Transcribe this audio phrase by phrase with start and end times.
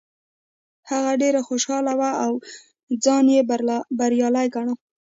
[0.89, 2.31] هغه ډیر خوشحاله و او
[3.03, 3.41] ځان یې
[3.99, 4.73] بریالی ګاڼه.